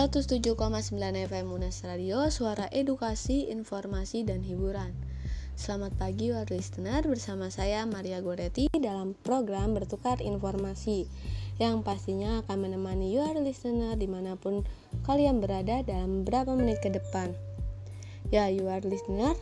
107,9 0.00 0.56
FM 1.28 1.44
Munas 1.52 1.84
Radio, 1.84 2.24
suara 2.32 2.72
edukasi, 2.72 3.52
informasi, 3.52 4.24
dan 4.24 4.40
hiburan. 4.40 4.96
Selamat 5.60 5.92
pagi, 6.00 6.32
war 6.32 6.48
listener. 6.48 7.04
Bersama 7.04 7.52
saya, 7.52 7.84
Maria 7.84 8.24
Goretti, 8.24 8.72
dalam 8.72 9.12
program 9.12 9.76
Bertukar 9.76 10.24
Informasi, 10.24 11.04
yang 11.60 11.84
pastinya 11.84 12.40
akan 12.40 12.64
menemani 12.64 13.12
you 13.12 13.20
listener 13.44 13.92
di 13.92 14.08
mana 14.08 14.40
pun 14.40 14.64
kalian 15.04 15.44
berada 15.44 15.84
dalam 15.84 16.24
beberapa 16.24 16.56
menit 16.56 16.80
ke 16.80 16.88
depan. 16.88 17.36
Ya, 18.32 18.48
you 18.48 18.64
listener, 18.88 19.36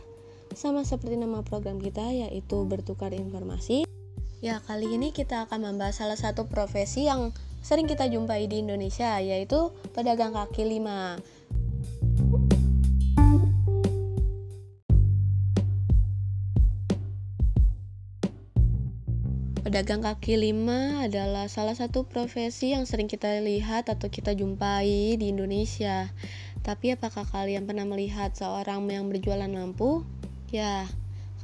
sama 0.59 0.83
seperti 0.83 1.23
nama 1.23 1.39
program 1.39 1.79
kita, 1.79 2.03
yaitu 2.11 2.67
Bertukar 2.67 3.15
Informasi. 3.15 3.87
Ya, 4.43 4.59
kali 4.67 4.91
ini 4.91 5.15
kita 5.15 5.47
akan 5.47 5.71
membahas 5.71 6.03
salah 6.03 6.19
satu 6.19 6.51
profesi 6.51 7.07
yang 7.07 7.31
sering 7.59 7.85
kita 7.87 8.07
jumpai 8.07 8.47
di 8.47 8.63
Indonesia 8.63 9.19
yaitu 9.19 9.71
pedagang 9.91 10.33
kaki 10.33 10.63
lima. 10.65 11.19
Pedagang 19.69 20.01
kaki 20.01 20.33
lima 20.33 21.05
adalah 21.05 21.45
salah 21.45 21.77
satu 21.77 22.01
profesi 22.01 22.73
yang 22.73 22.89
sering 22.89 23.05
kita 23.05 23.37
lihat 23.37 23.85
atau 23.85 24.09
kita 24.09 24.33
jumpai 24.33 25.13
di 25.13 25.29
Indonesia. 25.29 26.09
Tapi 26.65 26.97
apakah 26.97 27.21
kalian 27.21 27.69
pernah 27.69 27.85
melihat 27.85 28.33
seorang 28.33 28.89
yang 28.89 29.13
berjualan 29.13 29.45
lampu? 29.45 30.01
Ya, 30.49 30.89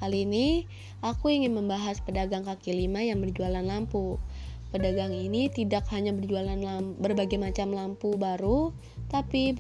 kali 0.02 0.26
ini 0.26 0.66
aku 1.06 1.38
ingin 1.38 1.54
membahas 1.54 2.02
pedagang 2.02 2.50
kaki 2.50 2.74
lima 2.74 3.06
yang 3.06 3.22
berjualan 3.22 3.62
lampu. 3.62 4.18
Pedagang 4.74 5.14
ini 5.14 5.52
tidak 5.52 5.86
hanya 5.94 6.16
berjualan 6.16 6.58
berbagai 6.98 7.38
macam 7.38 7.74
lampu 7.74 8.18
baru, 8.18 8.74
tapi 9.12 9.58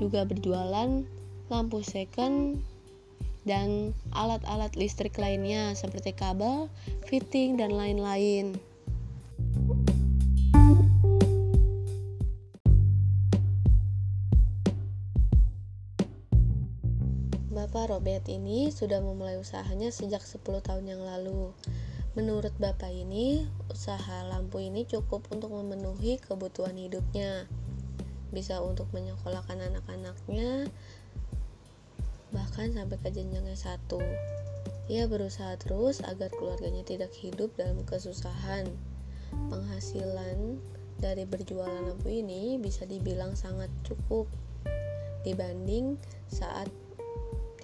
juga 0.00 0.24
berjualan 0.24 1.04
lampu 1.50 1.82
second 1.82 2.62
dan 3.48 3.96
alat-alat 4.12 4.76
listrik 4.76 5.16
lainnya 5.16 5.72
seperti 5.72 6.12
kabel, 6.12 6.68
fitting, 7.08 7.56
dan 7.56 7.72
lain-lain. 7.72 8.56
Bapak 17.50 17.92
Robert 17.92 18.24
ini 18.26 18.72
sudah 18.72 19.04
memulai 19.04 19.36
usahanya 19.36 19.92
sejak 19.92 20.24
10 20.24 20.42
tahun 20.64 20.84
yang 20.90 21.02
lalu. 21.04 21.52
Menurut 22.20 22.52
bapak 22.60 22.92
ini, 22.92 23.48
usaha 23.72 24.28
lampu 24.28 24.60
ini 24.60 24.84
cukup 24.84 25.24
untuk 25.32 25.56
memenuhi 25.56 26.20
kebutuhan 26.20 26.76
hidupnya. 26.76 27.48
Bisa 28.28 28.60
untuk 28.60 28.92
menyekolahkan 28.92 29.56
anak-anaknya, 29.56 30.68
bahkan 32.28 32.76
sampai 32.76 33.00
ke 33.00 33.08
jenjang 33.08 33.48
S1. 33.48 33.88
Ia 34.92 35.08
berusaha 35.08 35.56
terus 35.56 36.04
agar 36.04 36.28
keluarganya 36.36 36.84
tidak 36.84 37.08
hidup 37.16 37.56
dalam 37.56 37.80
kesusahan. 37.88 38.68
Penghasilan 39.48 40.60
dari 41.00 41.24
berjualan 41.24 41.88
lampu 41.88 42.12
ini 42.12 42.60
bisa 42.60 42.84
dibilang 42.84 43.32
sangat 43.32 43.72
cukup 43.80 44.28
dibanding 45.24 45.96
saat 46.28 46.68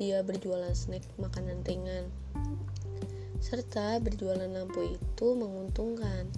dia 0.00 0.24
berjualan 0.24 0.72
snack 0.72 1.04
makanan 1.20 1.60
ringan 1.68 2.08
serta 3.40 4.00
berjualan 4.00 4.48
lampu 4.48 4.96
itu 4.96 5.28
menguntungkan 5.36 6.28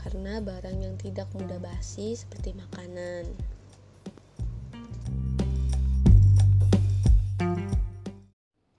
karena 0.00 0.40
barang 0.40 0.78
yang 0.80 0.96
tidak 0.96 1.28
mudah 1.36 1.60
basi 1.60 2.16
seperti 2.16 2.56
makanan. 2.56 3.28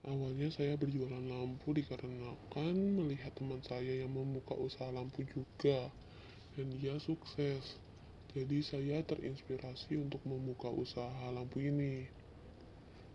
Awalnya 0.02 0.50
saya 0.50 0.74
berjualan 0.74 1.22
lampu 1.22 1.70
dikarenakan 1.70 2.74
melihat 2.74 3.30
teman 3.38 3.62
saya 3.62 4.02
yang 4.02 4.10
membuka 4.10 4.58
usaha 4.58 4.90
lampu 4.90 5.22
juga 5.22 5.86
dan 6.58 6.66
dia 6.82 6.98
sukses. 6.98 7.78
Jadi 8.32 8.64
saya 8.64 9.04
terinspirasi 9.04 10.00
untuk 10.00 10.24
membuka 10.24 10.72
usaha 10.72 11.30
lampu 11.30 11.62
ini 11.62 12.21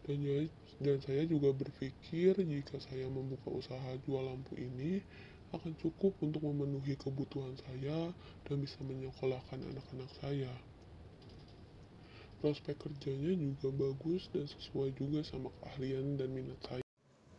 dan, 0.08 0.98
saya 1.04 1.28
juga 1.28 1.52
berpikir 1.52 2.40
jika 2.40 2.80
saya 2.80 3.12
membuka 3.12 3.52
usaha 3.52 3.92
jual 4.08 4.24
lampu 4.24 4.56
ini 4.56 5.04
akan 5.52 5.76
cukup 5.80 6.16
untuk 6.24 6.44
memenuhi 6.44 6.96
kebutuhan 6.96 7.56
saya 7.60 8.12
dan 8.48 8.56
bisa 8.64 8.80
menyekolahkan 8.84 9.60
anak-anak 9.64 10.12
saya. 10.24 10.52
Prospek 12.40 12.78
kerjanya 12.78 13.34
juga 13.34 13.74
bagus 13.74 14.30
dan 14.32 14.46
sesuai 14.46 14.94
juga 14.96 15.26
sama 15.26 15.50
keahlian 15.60 16.16
dan 16.16 16.30
minat 16.32 16.60
saya. 16.68 16.86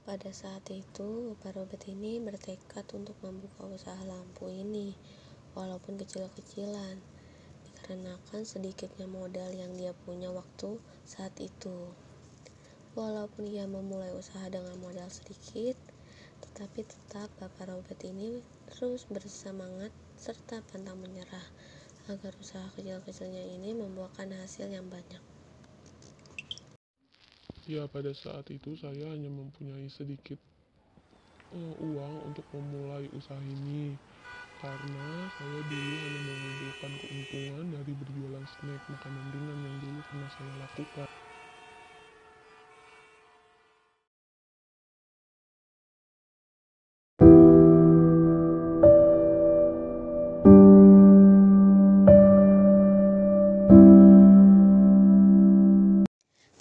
Pada 0.08 0.32
saat 0.32 0.64
itu, 0.72 1.36
Bapak 1.36 1.60
Robert 1.60 1.84
ini 1.84 2.16
bertekad 2.18 2.88
untuk 2.96 3.14
membuka 3.20 3.68
usaha 3.68 4.00
lampu 4.08 4.48
ini, 4.48 4.96
walaupun 5.52 6.00
kecil-kecilan, 6.00 6.96
dikarenakan 7.68 8.42
sedikitnya 8.42 9.04
modal 9.04 9.52
yang 9.52 9.70
dia 9.76 9.92
punya 10.08 10.32
waktu 10.32 10.80
saat 11.04 11.36
itu. 11.38 11.92
Walaupun 12.98 13.46
ia 13.46 13.62
memulai 13.62 14.10
usaha 14.10 14.42
dengan 14.50 14.74
modal 14.82 15.06
sedikit, 15.06 15.78
tetapi 16.42 16.82
tetap 16.82 17.30
Bapak 17.38 17.70
Robert 17.70 18.02
ini 18.02 18.42
terus 18.74 19.06
bersemangat 19.06 19.94
serta 20.18 20.58
pantang 20.66 20.98
menyerah 20.98 21.46
agar 22.10 22.34
usaha 22.42 22.66
kecil-kecilnya 22.74 23.54
ini 23.54 23.78
membuahkan 23.78 24.34
hasil 24.34 24.66
yang 24.66 24.90
banyak. 24.90 25.22
Ya, 27.70 27.86
pada 27.86 28.10
saat 28.16 28.50
itu 28.50 28.74
saya 28.74 29.14
hanya 29.14 29.30
mempunyai 29.30 29.86
sedikit 29.92 30.42
uh, 31.54 31.74
uang 31.78 32.34
untuk 32.34 32.50
memulai 32.50 33.06
usaha 33.14 33.38
ini 33.38 33.94
karena 34.58 35.30
saya 35.38 35.60
dulu 35.62 35.94
hanya 36.02 36.20
mengumpulkan 36.26 36.92
keuntungan 36.98 37.66
dari 37.78 37.92
berjualan 37.94 38.42
snack 38.42 38.82
makanan 38.90 39.30
ringan 39.30 39.58
yang 39.62 39.76
dulu 39.78 40.02
pernah 40.02 40.26
saya 40.34 40.50
lakukan. 40.58 41.06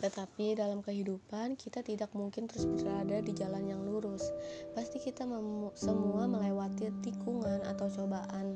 Tetapi 0.07 0.55
dalam 0.55 0.79
kehidupan 0.79 1.59
kita 1.59 1.83
tidak 1.83 2.15
mungkin 2.15 2.47
terus 2.47 2.63
berada 2.63 3.19
di 3.19 3.35
jalan 3.35 3.67
yang 3.67 3.83
lurus. 3.83 4.31
Pasti 4.71 5.03
kita 5.03 5.27
semua 5.75 6.23
melewati 6.31 6.87
tikungan 7.03 7.59
atau 7.67 7.91
cobaan, 7.91 8.55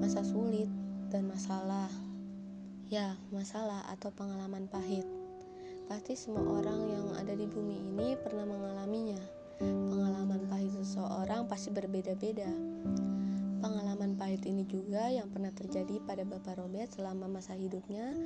masa 0.00 0.24
sulit 0.24 0.64
dan 1.12 1.28
masalah. 1.28 1.92
Ya, 2.88 3.20
masalah 3.28 3.84
atau 3.92 4.08
pengalaman 4.16 4.64
pahit. 4.64 5.04
Pasti 5.92 6.16
semua 6.16 6.56
orang 6.56 6.80
yang 6.88 7.06
ada 7.20 7.36
di 7.36 7.44
bumi 7.44 7.84
ini 7.92 8.16
pernah 8.16 8.48
mengalaminya. 8.48 9.20
Pengalaman 9.60 10.48
pahit 10.48 10.72
seseorang 10.72 11.44
pasti 11.52 11.68
berbeda-beda. 11.68 12.48
Pengalaman 13.60 14.16
pahit 14.16 14.40
ini 14.48 14.64
juga 14.64 15.12
yang 15.12 15.28
pernah 15.28 15.52
terjadi 15.52 16.00
pada 16.08 16.24
Bapak 16.24 16.64
Robert 16.64 16.88
selama 16.96 17.28
masa 17.28 17.52
hidupnya 17.52 18.16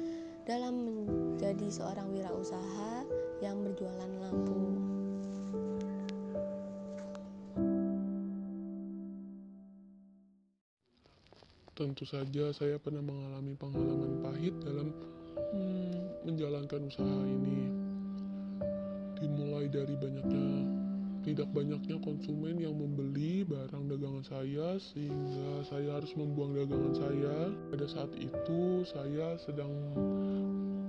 dalam 0.42 0.75
menjadi 0.75 1.70
seorang 1.70 2.10
wirausaha 2.10 3.06
yang 3.38 3.62
berjualan 3.62 4.11
lampu. 4.19 4.62
Tentu 11.72 12.05
saja 12.05 12.50
saya 12.52 12.76
pernah 12.76 13.00
mengalami 13.02 13.55
pengalaman 13.56 14.19
pahit 14.22 14.55
dalam 14.62 14.90
hmm, 15.55 16.26
menjalankan 16.26 16.90
usaha 16.90 17.19
ini. 17.26 17.70
Dimulai 19.22 19.70
dari 19.70 19.94
banyaknya 19.94 20.81
tidak 21.22 21.54
banyaknya 21.54 22.02
konsumen 22.02 22.58
yang 22.58 22.74
membeli 22.74 23.46
barang 23.46 23.86
dagangan 23.86 24.26
saya 24.26 24.74
sehingga 24.82 25.62
saya 25.70 26.02
harus 26.02 26.10
membuang 26.19 26.58
dagangan 26.58 26.94
saya. 26.98 27.36
Pada 27.70 27.86
saat 27.86 28.10
itu 28.19 28.82
saya 28.90 29.38
sedang 29.38 29.70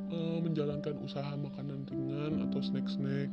uh, 0.10 0.38
menjalankan 0.42 0.98
usaha 1.06 1.38
makanan 1.38 1.86
ringan 1.86 2.50
atau 2.50 2.60
snack-snack. 2.66 3.30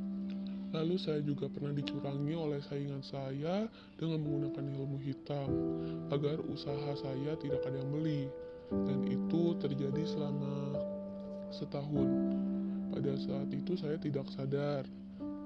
Lalu 0.70 0.94
saya 1.02 1.18
juga 1.24 1.50
pernah 1.50 1.74
dicurangi 1.74 2.36
oleh 2.36 2.60
saingan 2.62 3.02
saya 3.02 3.66
dengan 3.98 4.22
menggunakan 4.22 4.64
ilmu 4.70 5.02
hitam 5.02 5.50
agar 6.14 6.38
usaha 6.46 6.94
saya 7.00 7.32
tidak 7.40 7.64
ada 7.64 7.80
yang 7.80 7.90
beli. 7.90 8.28
Dan 8.70 9.08
itu 9.08 9.56
terjadi 9.58 10.04
selama 10.04 10.78
setahun. 11.50 12.08
Pada 12.92 13.12
saat 13.18 13.50
itu 13.50 13.74
saya 13.74 13.98
tidak 13.98 14.30
sadar 14.30 14.86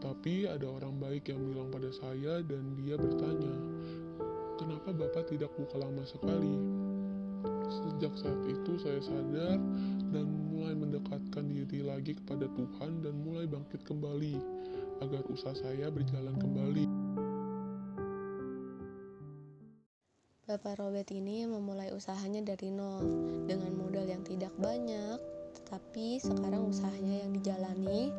tapi 0.04 0.44
ada 0.44 0.68
orang 0.68 1.00
baik 1.00 1.32
yang 1.32 1.40
bilang 1.40 1.72
pada 1.72 1.88
saya 1.88 2.44
dan 2.44 2.76
dia 2.76 3.00
bertanya, 3.00 3.56
"Kenapa 4.60 4.92
Bapak 4.92 5.32
tidak 5.32 5.48
buka 5.56 5.80
lama 5.80 6.04
sekali?" 6.04 6.60
Sejak 7.64 8.12
saat 8.20 8.40
itu 8.44 8.76
saya 8.76 9.00
sadar 9.00 9.56
dan 10.12 10.26
mulai 10.52 10.76
mendekatkan 10.76 11.48
diri 11.48 11.80
lagi 11.80 12.12
kepada 12.12 12.44
Tuhan 12.52 13.00
dan 13.00 13.16
mulai 13.24 13.48
bangkit 13.48 13.80
kembali 13.88 14.36
agar 15.00 15.24
usaha 15.32 15.56
saya 15.56 15.88
berjalan 15.88 16.36
kembali. 16.36 16.86
Bapak 20.44 20.76
Robert 20.76 21.08
ini 21.08 21.48
memulai 21.48 21.88
usahanya 21.96 22.44
dari 22.44 22.68
nol 22.68 23.00
dengan 23.48 23.72
modal 23.80 24.04
yang 24.04 24.20
tidak 24.20 24.52
banyak, 24.60 25.16
tetapi 25.56 26.20
sekarang 26.20 26.68
usahanya 26.68 27.24
yang 27.24 27.32
dijalani 27.32 28.12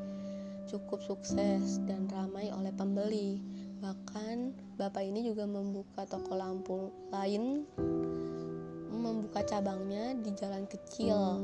cukup 0.75 0.99
sukses 0.99 1.79
dan 1.87 2.11
ramai 2.11 2.51
oleh 2.51 2.75
pembeli. 2.75 3.39
Bahkan 3.79 4.51
Bapak 4.75 5.07
ini 5.07 5.23
juga 5.23 5.47
membuka 5.47 6.03
toko 6.03 6.35
lampu 6.35 6.91
lain, 7.15 7.63
membuka 8.91 9.39
cabangnya 9.47 10.19
di 10.19 10.35
jalan 10.35 10.67
kecil, 10.67 11.39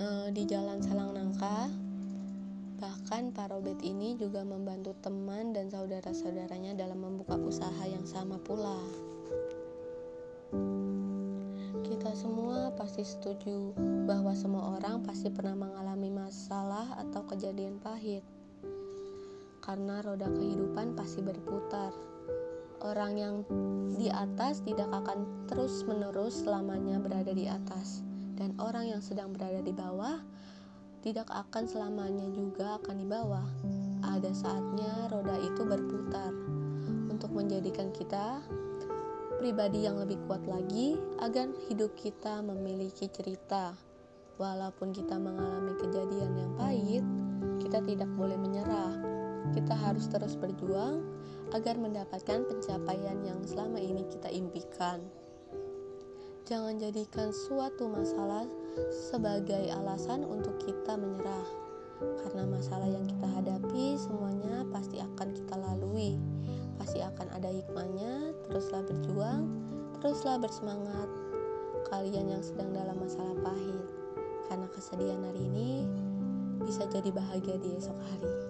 eh, 0.00 0.28
di 0.32 0.42
jalan 0.48 0.80
Salang 0.80 1.12
Nangka. 1.12 1.68
Bahkan 2.80 3.36
Pak 3.36 3.52
Robert 3.52 3.84
ini 3.84 4.16
juga 4.16 4.40
membantu 4.40 4.96
teman 5.04 5.52
dan 5.52 5.68
saudara-saudaranya 5.68 6.80
dalam 6.80 6.96
membuka 6.96 7.36
usaha 7.36 7.84
yang 7.84 8.08
sama 8.08 8.40
pula. 8.40 9.07
Semua 12.18 12.74
pasti 12.74 13.06
setuju 13.06 13.70
bahwa 14.02 14.34
semua 14.34 14.74
orang 14.74 15.06
pasti 15.06 15.30
pernah 15.30 15.54
mengalami 15.54 16.10
masalah 16.10 16.98
atau 16.98 17.22
kejadian 17.30 17.78
pahit. 17.78 18.26
Karena 19.62 20.02
roda 20.02 20.26
kehidupan 20.26 20.98
pasti 20.98 21.22
berputar. 21.22 21.94
Orang 22.82 23.22
yang 23.22 23.46
di 23.94 24.10
atas 24.10 24.66
tidak 24.66 24.90
akan 24.90 25.46
terus-menerus 25.46 26.42
selamanya 26.42 26.98
berada 26.98 27.30
di 27.30 27.46
atas, 27.46 28.02
dan 28.34 28.50
orang 28.58 28.90
yang 28.90 29.02
sedang 29.02 29.30
berada 29.30 29.62
di 29.62 29.70
bawah 29.70 30.18
tidak 31.06 31.30
akan 31.30 31.70
selamanya 31.70 32.26
juga 32.34 32.82
akan 32.82 32.96
di 32.98 33.06
bawah. 33.06 33.46
Ada 34.02 34.34
saatnya 34.34 35.06
roda 35.14 35.38
itu 35.38 35.62
berputar 35.62 36.34
untuk 37.14 37.30
menjadikan 37.30 37.94
kita 37.94 38.42
pribadi 39.38 39.86
yang 39.86 40.02
lebih 40.02 40.18
kuat 40.26 40.42
lagi 40.50 40.98
agar 41.22 41.46
hidup 41.70 41.94
kita 41.94 42.42
memiliki 42.42 43.06
cerita. 43.06 43.78
Walaupun 44.38 44.90
kita 44.90 45.14
mengalami 45.14 45.78
kejadian 45.78 46.34
yang 46.34 46.52
pahit, 46.58 47.06
kita 47.62 47.78
tidak 47.86 48.10
boleh 48.18 48.34
menyerah. 48.34 48.98
Kita 49.54 49.78
harus 49.78 50.10
terus 50.10 50.34
berjuang 50.34 51.06
agar 51.54 51.78
mendapatkan 51.78 52.44
pencapaian 52.50 53.18
yang 53.22 53.38
selama 53.46 53.78
ini 53.78 54.02
kita 54.10 54.28
impikan. 54.28 55.00
Jangan 56.44 56.80
jadikan 56.82 57.30
suatu 57.30 57.86
masalah 57.86 58.48
sebagai 58.90 59.70
alasan 59.70 60.24
untuk 60.24 60.58
kita 60.64 60.96
menyerah, 60.96 61.48
karena 62.24 62.42
masalah 62.48 62.88
yang 62.88 63.04
kita 63.04 63.28
hadapi 63.36 64.00
semuanya 64.00 64.64
pasti 64.72 64.96
akan 64.96 65.28
kita 65.34 65.54
lalui, 65.60 66.16
pasti 66.80 67.04
akan 67.04 67.28
ada 67.36 67.52
hikmahnya. 67.78 68.34
Teruslah 68.50 68.82
berjuang, 68.82 69.42
teruslah 70.02 70.36
bersemangat, 70.42 71.08
kalian 71.86 72.34
yang 72.34 72.42
sedang 72.42 72.74
dalam 72.74 72.98
masalah 72.98 73.38
pahit, 73.38 73.86
karena 74.50 74.66
kesedihan 74.74 75.22
hari 75.22 75.46
ini 75.46 75.86
bisa 76.66 76.82
jadi 76.90 77.14
bahagia 77.14 77.54
di 77.62 77.78
esok 77.78 77.94
hari. 77.94 78.47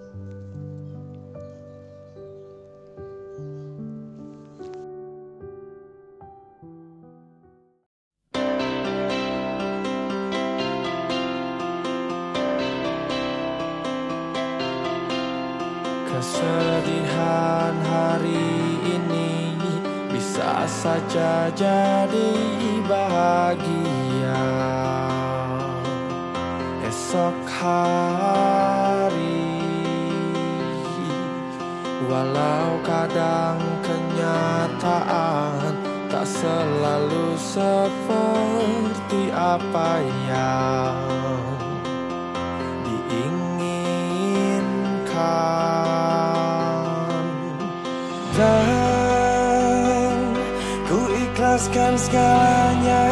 Saja 21.09 21.49
jadi 21.57 22.37
bahagia. 22.85 24.45
Esok 26.85 27.49
hari 27.49 29.57
Walau 32.13 32.77
kadang 32.85 33.57
kenyataan 33.81 35.73
tak 36.13 36.29
selalu 36.29 37.41
seperti 37.41 39.33
apa 39.33 40.05
yang 40.29 41.38
ikhlaskan 51.59 51.99
segalanya. 51.99 53.03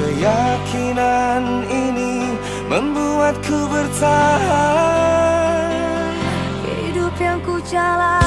Keyakinan 0.00 1.68
ini 1.68 2.32
membuatku 2.72 3.68
bertahan. 3.68 4.96
Hidup 6.64 7.12
yang 7.20 7.44
ku 7.44 7.60
jalani 7.68 8.23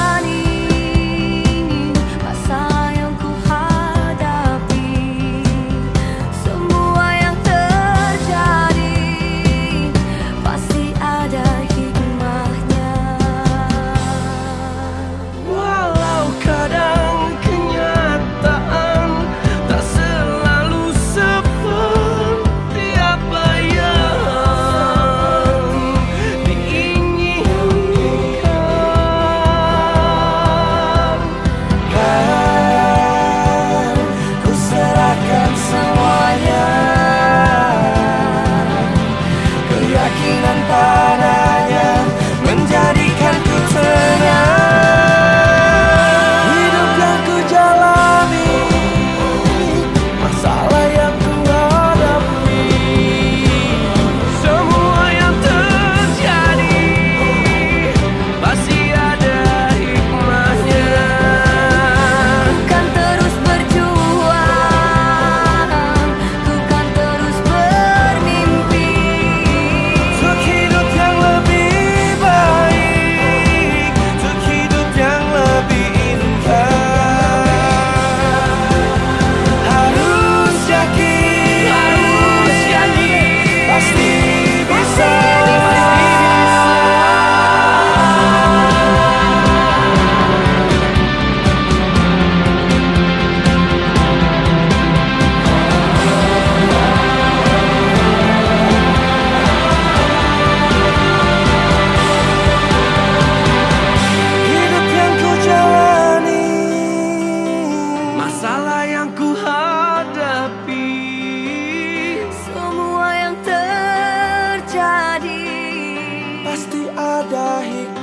Pasti 116.44 116.88
ada 116.96 117.60
hikmah. 117.60 117.97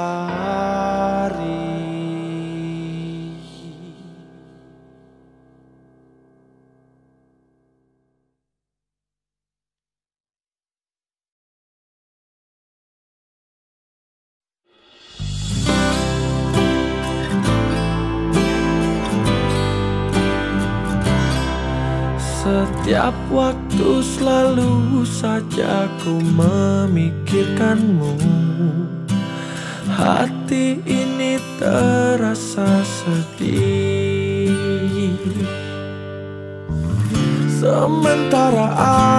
Hari. 0.00 1.60
Setiap 22.40 23.12
waktu 23.30 24.02
selalu 24.02 25.06
saja 25.06 25.86
ku 26.02 26.18
memikirkanmu 26.18 28.18
Hati 29.90 30.78
ini 30.86 31.34
terasa 31.58 32.86
sedih. 32.86 34.54
Sementara 37.50 38.72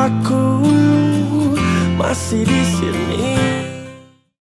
aku 0.10 0.66
masih 2.00 2.48
di 2.48 2.62
sini 2.66 3.61